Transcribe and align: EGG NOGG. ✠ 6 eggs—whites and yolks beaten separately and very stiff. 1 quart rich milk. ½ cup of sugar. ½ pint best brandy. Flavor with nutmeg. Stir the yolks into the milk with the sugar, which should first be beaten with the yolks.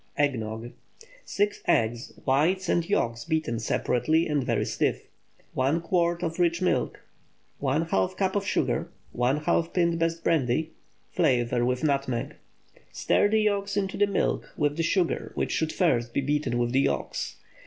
EGG 0.17 0.39
NOGG. 0.39 0.63
✠ 0.63 0.73
6 1.25 1.61
eggs—whites 1.67 2.67
and 2.69 2.89
yolks 2.89 3.23
beaten 3.23 3.59
separately 3.59 4.25
and 4.25 4.43
very 4.43 4.65
stiff. 4.65 5.05
1 5.53 5.79
quart 5.81 6.23
rich 6.39 6.59
milk. 6.59 7.01
½ 7.61 8.17
cup 8.17 8.35
of 8.35 8.43
sugar. 8.43 8.89
½ 9.15 9.75
pint 9.75 9.99
best 9.99 10.23
brandy. 10.23 10.71
Flavor 11.11 11.63
with 11.63 11.83
nutmeg. 11.83 12.33
Stir 12.91 13.29
the 13.29 13.41
yolks 13.41 13.77
into 13.77 13.95
the 13.95 14.07
milk 14.07 14.51
with 14.57 14.75
the 14.75 14.81
sugar, 14.81 15.33
which 15.35 15.51
should 15.51 15.71
first 15.71 16.15
be 16.15 16.21
beaten 16.21 16.57
with 16.57 16.71
the 16.71 16.81
yolks. 16.81 17.35